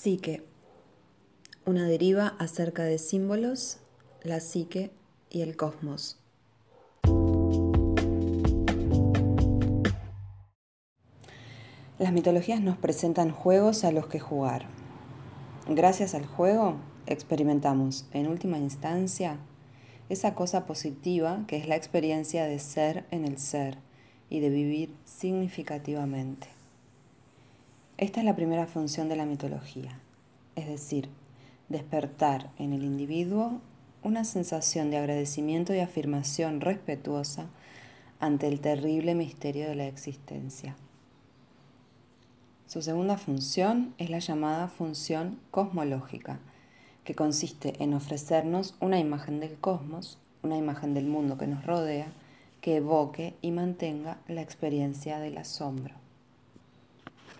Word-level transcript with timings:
Psique. 0.00 0.44
Una 1.66 1.88
deriva 1.88 2.36
acerca 2.38 2.84
de 2.84 2.98
símbolos, 2.98 3.78
la 4.22 4.38
psique 4.38 4.92
y 5.28 5.40
el 5.40 5.56
cosmos. 5.56 6.20
Las 11.98 12.12
mitologías 12.12 12.60
nos 12.60 12.78
presentan 12.78 13.32
juegos 13.32 13.82
a 13.82 13.90
los 13.90 14.06
que 14.06 14.20
jugar. 14.20 14.66
Gracias 15.68 16.14
al 16.14 16.26
juego 16.26 16.76
experimentamos, 17.06 18.06
en 18.12 18.28
última 18.28 18.58
instancia, 18.58 19.38
esa 20.08 20.36
cosa 20.36 20.64
positiva 20.64 21.42
que 21.48 21.56
es 21.56 21.66
la 21.66 21.74
experiencia 21.74 22.44
de 22.44 22.60
ser 22.60 23.04
en 23.10 23.24
el 23.24 23.36
ser 23.38 23.78
y 24.30 24.38
de 24.38 24.50
vivir 24.50 24.94
significativamente. 25.04 26.57
Esta 27.98 28.20
es 28.20 28.26
la 28.26 28.36
primera 28.36 28.68
función 28.68 29.08
de 29.08 29.16
la 29.16 29.26
mitología, 29.26 29.98
es 30.54 30.68
decir, 30.68 31.08
despertar 31.68 32.48
en 32.56 32.72
el 32.72 32.84
individuo 32.84 33.60
una 34.04 34.22
sensación 34.22 34.92
de 34.92 34.98
agradecimiento 34.98 35.74
y 35.74 35.80
afirmación 35.80 36.60
respetuosa 36.60 37.46
ante 38.20 38.46
el 38.46 38.60
terrible 38.60 39.16
misterio 39.16 39.68
de 39.68 39.74
la 39.74 39.88
existencia. 39.88 40.76
Su 42.68 42.82
segunda 42.82 43.18
función 43.18 43.94
es 43.98 44.10
la 44.10 44.20
llamada 44.20 44.68
función 44.68 45.40
cosmológica, 45.50 46.38
que 47.02 47.16
consiste 47.16 47.82
en 47.82 47.94
ofrecernos 47.94 48.76
una 48.78 49.00
imagen 49.00 49.40
del 49.40 49.56
cosmos, 49.58 50.20
una 50.44 50.56
imagen 50.56 50.94
del 50.94 51.06
mundo 51.06 51.36
que 51.36 51.48
nos 51.48 51.66
rodea, 51.66 52.12
que 52.60 52.76
evoque 52.76 53.34
y 53.42 53.50
mantenga 53.50 54.18
la 54.28 54.42
experiencia 54.42 55.18
del 55.18 55.36
asombro. 55.38 56.07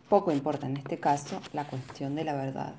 Poco 0.08 0.32
importa 0.32 0.66
en 0.66 0.78
este 0.78 0.98
caso 0.98 1.40
la 1.52 1.66
cuestión 1.66 2.14
de 2.14 2.24
la 2.24 2.34
verdad. 2.34 2.74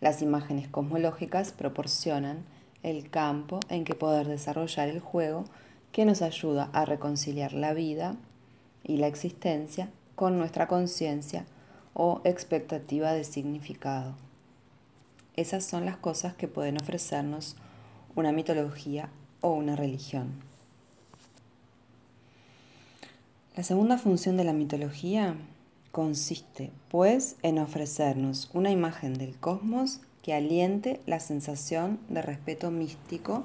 Las 0.00 0.22
imágenes 0.22 0.68
cosmológicas 0.68 1.50
proporcionan 1.50 2.44
el 2.84 3.10
campo 3.10 3.58
en 3.68 3.84
que 3.84 3.94
poder 3.94 4.28
desarrollar 4.28 4.88
el 4.88 5.00
juego 5.00 5.44
que 5.90 6.04
nos 6.04 6.22
ayuda 6.22 6.70
a 6.72 6.84
reconciliar 6.84 7.52
la 7.52 7.74
vida 7.74 8.14
y 8.84 8.98
la 8.98 9.08
existencia 9.08 9.90
con 10.14 10.38
nuestra 10.38 10.68
conciencia 10.68 11.46
o 11.94 12.20
expectativa 12.24 13.12
de 13.12 13.24
significado. 13.24 14.14
Esas 15.34 15.64
son 15.64 15.84
las 15.84 15.96
cosas 15.96 16.34
que 16.34 16.46
pueden 16.46 16.80
ofrecernos 16.80 17.56
una 18.14 18.30
mitología 18.30 19.08
o 19.40 19.50
una 19.50 19.74
religión. 19.74 20.30
La 23.56 23.64
segunda 23.64 23.98
función 23.98 24.36
de 24.36 24.44
la 24.44 24.52
mitología 24.52 25.34
Consiste, 25.92 26.72
pues, 26.88 27.36
en 27.42 27.58
ofrecernos 27.58 28.50
una 28.54 28.70
imagen 28.70 29.12
del 29.14 29.36
cosmos 29.36 30.00
que 30.22 30.32
aliente 30.32 31.00
la 31.04 31.20
sensación 31.20 32.00
de 32.08 32.22
respeto 32.22 32.70
místico 32.70 33.44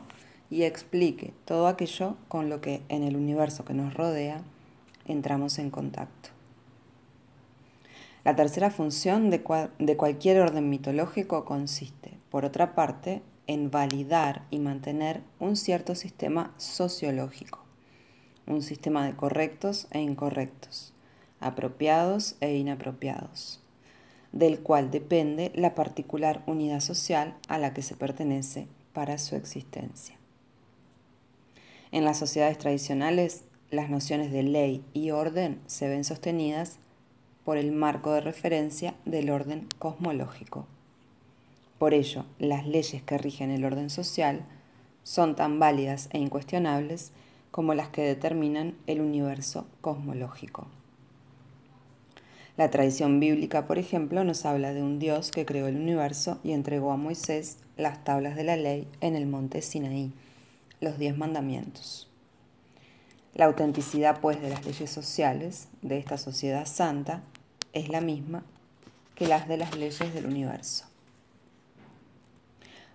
y 0.49 0.63
explique 0.63 1.33
todo 1.43 1.67
aquello 1.67 2.15
con 2.29 2.49
lo 2.49 2.61
que 2.61 2.81
en 2.87 3.03
el 3.03 3.17
universo 3.17 3.65
que 3.65 3.73
nos 3.73 3.93
rodea 3.93 4.41
entramos 5.05 5.59
en 5.59 5.71
contacto. 5.71 6.29
La 8.23 8.35
tercera 8.35 8.71
función 8.71 9.29
de, 9.29 9.41
cualquier 9.41 10.39
orden 10.39 10.69
mitológico 10.69 11.45
consiste, 11.45 12.17
por 12.29 12.45
otra 12.45 12.75
parte, 12.75 13.21
en 13.47 13.71
validar 13.71 14.45
y 14.51 14.59
mantener 14.59 15.21
un 15.39 15.55
cierto 15.55 15.95
sistema 15.95 16.53
sociológico, 16.57 17.59
un 18.45 18.61
sistema 18.61 19.05
de 19.05 19.15
correctos 19.15 19.87
e 19.91 19.99
incorrectos, 19.99 20.93
apropiados 21.39 22.35
e 22.41 22.55
inapropiados, 22.55 23.59
del 24.31 24.59
cual 24.59 24.91
depende 24.91 25.51
la 25.55 25.75
particular 25.75 26.43
unidad 26.45 26.79
social 26.79 27.35
a 27.47 27.57
la 27.57 27.73
que 27.73 27.81
se 27.81 27.95
pertenece 27.95 28.67
para 28.93 29.17
su 29.17 29.35
existencia. 29.35 30.15
En 31.91 32.03
las 32.03 32.17
sociedades 32.17 32.57
tradicionales, 32.57 33.43
las 33.71 33.89
nociones 33.89 34.31
de 34.31 34.43
ley 34.43 34.83
y 34.93 35.11
orden 35.11 35.59
se 35.67 35.87
ven 35.87 36.03
sostenidas 36.03 36.79
por 37.45 37.57
el 37.57 37.71
marco 37.71 38.11
de 38.11 38.21
referencia 38.21 38.95
del 39.05 39.29
orden 39.29 39.67
cosmológico. 39.79 40.65
Por 41.77 41.93
ello, 41.93 42.25
las 42.39 42.67
leyes 42.67 43.03
que 43.03 43.17
rigen 43.17 43.51
el 43.51 43.63
orden 43.63 43.89
social 43.89 44.45
son 45.03 45.35
tan 45.35 45.59
válidas 45.59 46.09
e 46.11 46.17
incuestionables 46.17 47.11
como 47.51 47.73
las 47.73 47.89
que 47.89 48.01
determinan 48.01 48.75
el 48.87 48.99
universo 48.99 49.65
cosmológico. 49.79 50.67
La 52.57 52.71
tradición 52.71 53.19
bíblica, 53.19 53.67
por 53.67 53.77
ejemplo, 53.77 54.23
nos 54.23 54.43
habla 54.43 54.73
de 54.73 54.81
un 54.81 54.97
Dios 54.97 55.29
que 55.29 55.45
creó 55.45 55.67
el 55.67 55.75
universo 55.75 56.39
y 56.43 56.53
entregó 56.53 56.91
a 56.91 56.97
Moisés 56.97 57.59
las 57.77 58.03
tablas 58.03 58.35
de 58.35 58.43
la 58.43 58.57
ley 58.57 58.87
en 58.99 59.15
el 59.15 59.27
monte 59.27 59.61
Sinaí, 59.61 60.11
los 60.81 60.97
diez 60.97 61.15
mandamientos. 61.15 62.09
La 63.35 63.45
autenticidad, 63.45 64.21
pues, 64.21 64.41
de 64.41 64.49
las 64.49 64.65
leyes 64.65 64.89
sociales 64.89 65.67
de 65.83 65.99
esta 65.99 66.17
sociedad 66.17 66.65
santa 66.65 67.21
es 67.73 67.89
la 67.89 68.01
misma 68.01 68.43
que 69.13 69.27
las 69.27 69.47
de 69.47 69.57
las 69.57 69.75
leyes 69.77 70.11
del 70.15 70.25
universo. 70.25 70.85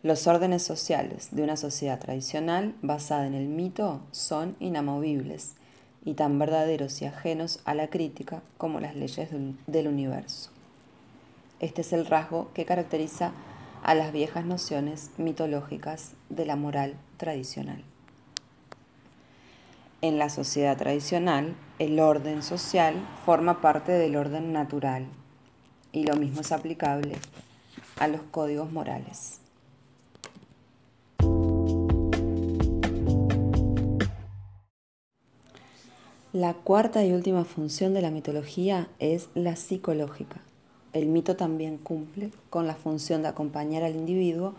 Los 0.02 0.26
órdenes 0.26 0.64
sociales 0.64 1.28
de 1.30 1.44
una 1.44 1.56
sociedad 1.56 2.00
tradicional 2.00 2.74
basada 2.82 3.28
en 3.28 3.34
el 3.34 3.46
mito 3.46 4.00
son 4.10 4.56
inamovibles 4.58 5.52
y 6.04 6.14
tan 6.14 6.38
verdaderos 6.38 7.00
y 7.02 7.06
ajenos 7.06 7.60
a 7.64 7.74
la 7.74 7.88
crítica 7.88 8.42
como 8.58 8.80
las 8.80 8.96
leyes 8.96 9.30
del 9.66 9.88
universo. 9.88 10.50
Este 11.60 11.82
es 11.82 11.92
el 11.92 12.06
rasgo 12.06 12.50
que 12.54 12.64
caracteriza 12.64 13.32
a 13.82 13.94
las 13.94 14.12
viejas 14.12 14.44
nociones 14.44 15.10
mitológicas 15.16 16.14
de 16.28 16.46
la 16.46 16.56
moral 16.56 16.96
tradicional. 17.16 17.84
En 20.00 20.18
la 20.18 20.28
sociedad 20.28 20.76
tradicional, 20.76 21.54
el 21.78 22.00
orden 22.00 22.42
social 22.42 22.94
forma 23.24 23.60
parte 23.60 23.92
del 23.92 24.16
orden 24.16 24.52
natural 24.52 25.06
y 25.92 26.04
lo 26.04 26.16
mismo 26.16 26.40
es 26.40 26.50
aplicable 26.50 27.16
a 28.00 28.08
los 28.08 28.22
códigos 28.22 28.72
morales. 28.72 29.41
La 36.32 36.54
cuarta 36.54 37.04
y 37.04 37.12
última 37.12 37.44
función 37.44 37.93
de 37.93 38.00
la 38.00 38.10
mitología 38.10 38.88
es 38.98 39.28
la 39.34 39.54
psicológica. 39.54 40.41
El 40.94 41.04
mito 41.04 41.37
también 41.37 41.76
cumple 41.76 42.31
con 42.48 42.66
la 42.66 42.75
función 42.75 43.20
de 43.20 43.28
acompañar 43.28 43.82
al 43.82 43.97
individuo 43.97 44.54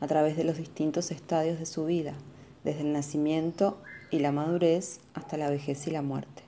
a 0.00 0.08
través 0.08 0.36
de 0.36 0.42
los 0.42 0.56
distintos 0.56 1.12
estadios 1.12 1.60
de 1.60 1.66
su 1.66 1.84
vida, 1.84 2.14
desde 2.64 2.80
el 2.80 2.92
nacimiento 2.92 3.78
y 4.10 4.18
la 4.18 4.32
madurez 4.32 4.98
hasta 5.14 5.36
la 5.36 5.48
vejez 5.48 5.86
y 5.86 5.92
la 5.92 6.02
muerte. 6.02 6.42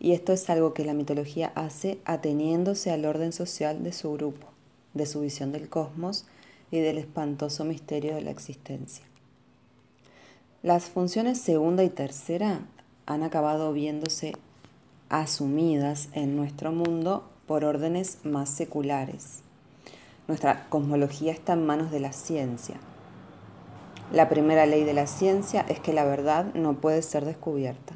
Y 0.00 0.14
esto 0.14 0.32
es 0.32 0.50
algo 0.50 0.74
que 0.74 0.84
la 0.84 0.92
mitología 0.92 1.52
hace 1.54 2.00
ateniéndose 2.04 2.90
al 2.90 3.04
orden 3.04 3.32
social 3.32 3.84
de 3.84 3.92
su 3.92 4.12
grupo, 4.14 4.48
de 4.94 5.06
su 5.06 5.20
visión 5.20 5.52
del 5.52 5.68
cosmos 5.68 6.24
y 6.72 6.80
del 6.80 6.98
espantoso 6.98 7.64
misterio 7.64 8.16
de 8.16 8.22
la 8.22 8.32
existencia. 8.32 9.04
Las 10.64 10.86
funciones 10.86 11.40
segunda 11.40 11.84
y 11.84 11.88
tercera 11.88 12.62
han 13.12 13.22
acabado 13.22 13.72
viéndose 13.72 14.32
asumidas 15.08 16.08
en 16.14 16.36
nuestro 16.36 16.72
mundo 16.72 17.28
por 17.46 17.64
órdenes 17.64 18.18
más 18.24 18.48
seculares. 18.48 19.40
Nuestra 20.28 20.68
cosmología 20.68 21.32
está 21.32 21.52
en 21.52 21.66
manos 21.66 21.90
de 21.90 22.00
la 22.00 22.12
ciencia. 22.12 22.76
La 24.12 24.28
primera 24.28 24.66
ley 24.66 24.84
de 24.84 24.94
la 24.94 25.06
ciencia 25.06 25.64
es 25.68 25.80
que 25.80 25.92
la 25.92 26.04
verdad 26.04 26.54
no 26.54 26.80
puede 26.80 27.02
ser 27.02 27.24
descubierta. 27.24 27.94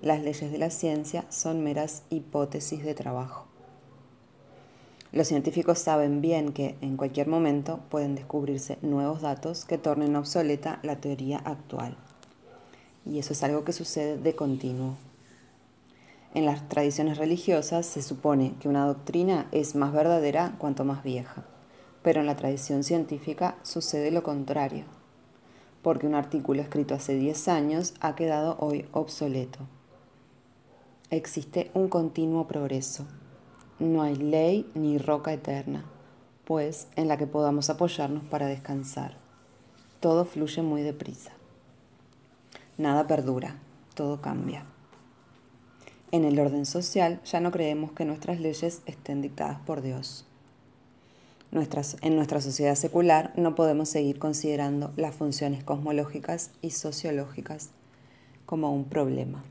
Las 0.00 0.22
leyes 0.22 0.50
de 0.50 0.58
la 0.58 0.70
ciencia 0.70 1.24
son 1.28 1.62
meras 1.62 2.02
hipótesis 2.08 2.84
de 2.84 2.94
trabajo. 2.94 3.46
Los 5.12 5.26
científicos 5.28 5.78
saben 5.78 6.20
bien 6.20 6.52
que 6.52 6.76
en 6.80 6.96
cualquier 6.96 7.26
momento 7.26 7.80
pueden 7.90 8.14
descubrirse 8.14 8.78
nuevos 8.80 9.20
datos 9.20 9.64
que 9.64 9.76
tornen 9.76 10.16
obsoleta 10.16 10.78
la 10.82 10.96
teoría 10.96 11.38
actual 11.38 11.96
y 13.10 13.18
eso 13.18 13.32
es 13.32 13.42
algo 13.42 13.64
que 13.64 13.72
sucede 13.72 14.16
de 14.16 14.36
continuo. 14.36 14.94
En 16.32 16.46
las 16.46 16.68
tradiciones 16.68 17.18
religiosas 17.18 17.84
se 17.84 18.02
supone 18.02 18.54
que 18.60 18.68
una 18.68 18.86
doctrina 18.86 19.48
es 19.50 19.74
más 19.74 19.92
verdadera 19.92 20.54
cuanto 20.58 20.84
más 20.84 21.02
vieja, 21.02 21.44
pero 22.02 22.20
en 22.20 22.26
la 22.26 22.36
tradición 22.36 22.84
científica 22.84 23.56
sucede 23.62 24.12
lo 24.12 24.22
contrario, 24.22 24.84
porque 25.82 26.06
un 26.06 26.14
artículo 26.14 26.62
escrito 26.62 26.94
hace 26.94 27.14
10 27.14 27.48
años 27.48 27.94
ha 28.00 28.14
quedado 28.14 28.56
hoy 28.60 28.86
obsoleto. 28.92 29.58
Existe 31.10 31.72
un 31.74 31.88
continuo 31.88 32.46
progreso. 32.46 33.06
No 33.80 34.02
hay 34.02 34.14
ley 34.14 34.70
ni 34.74 34.98
roca 34.98 35.32
eterna, 35.32 35.84
pues 36.44 36.86
en 36.94 37.08
la 37.08 37.16
que 37.16 37.26
podamos 37.26 37.70
apoyarnos 37.70 38.22
para 38.22 38.46
descansar. 38.46 39.16
Todo 39.98 40.24
fluye 40.24 40.62
muy 40.62 40.82
deprisa. 40.82 41.32
Nada 42.80 43.06
perdura, 43.06 43.56
todo 43.92 44.22
cambia. 44.22 44.64
En 46.12 46.24
el 46.24 46.40
orden 46.40 46.64
social 46.64 47.20
ya 47.26 47.38
no 47.38 47.50
creemos 47.50 47.92
que 47.92 48.06
nuestras 48.06 48.40
leyes 48.40 48.80
estén 48.86 49.20
dictadas 49.20 49.60
por 49.66 49.82
Dios. 49.82 50.24
en 51.52 52.16
nuestra 52.16 52.40
sociedad 52.40 52.74
secular 52.76 53.34
no 53.36 53.54
podemos 53.54 53.90
seguir 53.90 54.18
considerando 54.18 54.94
las 54.96 55.14
funciones 55.14 55.62
cosmológicas 55.62 56.52
y 56.62 56.70
sociológicas 56.70 57.68
como 58.46 58.74
un 58.74 58.84
problema. 58.84 59.44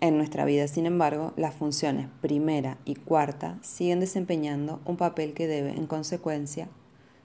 En 0.00 0.16
nuestra 0.16 0.46
vida, 0.46 0.66
sin 0.68 0.86
embargo, 0.86 1.34
las 1.36 1.54
funciones 1.54 2.08
primera 2.22 2.78
y 2.86 2.94
cuarta 2.94 3.58
siguen 3.60 4.00
desempeñando 4.00 4.80
un 4.86 4.96
papel 4.96 5.34
que 5.34 5.46
debe, 5.46 5.72
en 5.72 5.86
consecuencia, 5.86 6.70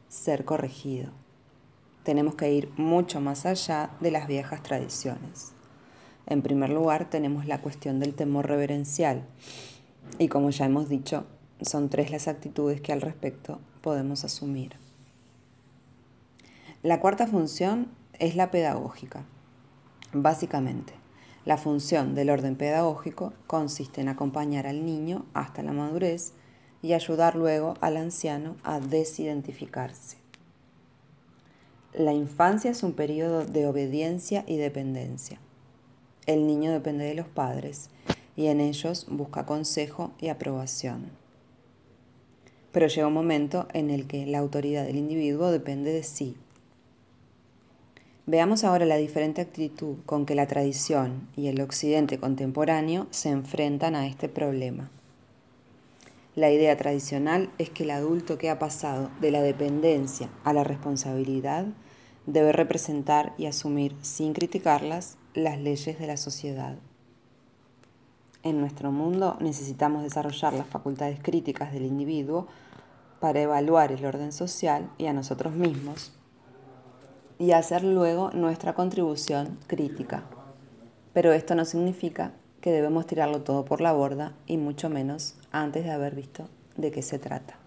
ser 0.09 0.43
corregido. 0.43 1.11
Tenemos 2.07 2.35
que 2.35 2.49
ir 2.53 2.71
mucho 2.77 3.19
más 3.19 3.45
allá 3.45 3.89
de 3.99 4.11
las 4.11 4.27
viejas 4.27 4.63
tradiciones. 4.63 5.51
En 6.25 6.41
primer 6.41 6.69
lugar, 6.69 7.09
tenemos 7.09 7.47
la 7.47 7.59
cuestión 7.59 7.99
del 7.99 8.13
temor 8.13 8.47
reverencial. 8.47 9.25
Y 10.17 10.29
como 10.29 10.49
ya 10.51 10.67
hemos 10.67 10.87
dicho, 10.87 11.25
son 11.59 11.89
tres 11.89 12.09
las 12.09 12.29
actitudes 12.29 12.79
que 12.79 12.93
al 12.93 13.01
respecto 13.01 13.59
podemos 13.81 14.23
asumir. 14.23 14.77
La 16.81 17.01
cuarta 17.01 17.27
función 17.27 17.89
es 18.19 18.37
la 18.37 18.51
pedagógica. 18.51 19.25
Básicamente, 20.13 20.93
la 21.43 21.57
función 21.57 22.15
del 22.15 22.29
orden 22.29 22.55
pedagógico 22.55 23.33
consiste 23.47 23.99
en 23.99 24.07
acompañar 24.07 24.65
al 24.65 24.85
niño 24.85 25.25
hasta 25.33 25.61
la 25.61 25.73
madurez 25.73 26.31
y 26.81 26.93
ayudar 26.93 27.35
luego 27.35 27.73
al 27.81 27.97
anciano 27.97 28.55
a 28.63 28.79
desidentificarse. 28.79 30.26
La 31.93 32.13
infancia 32.13 32.71
es 32.71 32.83
un 32.83 32.93
periodo 32.93 33.45
de 33.45 33.67
obediencia 33.67 34.43
y 34.47 34.57
dependencia. 34.57 35.39
El 36.25 36.45
niño 36.47 36.71
depende 36.71 37.05
de 37.05 37.15
los 37.15 37.27
padres 37.27 37.89
y 38.35 38.47
en 38.47 38.61
ellos 38.61 39.07
busca 39.09 39.45
consejo 39.45 40.11
y 40.19 40.27
aprobación. 40.27 41.09
Pero 42.71 42.87
llega 42.87 43.07
un 43.07 43.13
momento 43.13 43.67
en 43.73 43.89
el 43.89 44.07
que 44.07 44.25
la 44.25 44.39
autoridad 44.39 44.85
del 44.85 44.97
individuo 44.97 45.49
depende 45.49 45.91
de 45.91 46.03
sí 46.03 46.35
Veamos 48.29 48.65
ahora 48.65 48.85
la 48.85 48.97
diferente 48.97 49.39
actitud 49.39 49.95
con 50.05 50.25
que 50.25 50.35
la 50.35 50.47
tradición 50.47 51.29
y 51.37 51.47
el 51.47 51.61
occidente 51.61 52.17
contemporáneo 52.17 53.07
se 53.09 53.29
enfrentan 53.29 53.95
a 53.95 54.05
este 54.05 54.27
problema. 54.27 54.91
La 56.37 56.51
idea 56.51 56.77
tradicional 56.77 57.49
es 57.57 57.71
que 57.71 57.81
el 57.81 57.89
adulto 57.89 58.37
que 58.37 58.51
ha 58.51 58.59
pasado 58.59 59.09
de 59.19 59.31
la 59.31 59.41
dependencia 59.41 60.29
a 60.43 60.53
la 60.53 60.63
responsabilidad 60.63 61.65
debe 62.27 62.51
representar 62.51 63.33
y 63.39 63.47
asumir, 63.47 63.95
sin 64.03 64.33
criticarlas, 64.33 65.17
las 65.33 65.57
leyes 65.57 65.97
de 65.97 66.05
la 66.05 66.15
sociedad. 66.15 66.77
En 68.43 68.59
nuestro 68.59 68.91
mundo 68.91 69.37
necesitamos 69.39 70.03
desarrollar 70.03 70.53
las 70.53 70.67
facultades 70.67 71.19
críticas 71.23 71.73
del 71.73 71.87
individuo 71.87 72.45
para 73.19 73.41
evaluar 73.41 73.91
el 73.91 74.05
orden 74.05 74.31
social 74.31 74.91
y 74.99 75.07
a 75.07 75.13
nosotros 75.13 75.55
mismos 75.55 76.13
y 77.39 77.53
hacer 77.53 77.83
luego 77.83 78.29
nuestra 78.29 78.75
contribución 78.75 79.57
crítica. 79.65 80.25
Pero 81.13 81.33
esto 81.33 81.55
no 81.55 81.65
significa 81.65 82.33
que 82.67 82.73
debemos 82.73 83.07
tirarlo 83.07 83.43
todo 83.43 83.63
por 83.63 83.79
la 83.79 83.93
borda 83.93 84.33
y 84.45 84.57
mucho 84.57 84.89
menos 84.89 85.35
antes 85.53 85.85
de 85.85 85.91
haber 85.91 86.15
visto 86.15 86.49
de 86.75 86.91
qué 86.91 87.01
se 87.01 87.17
trata. 87.17 87.66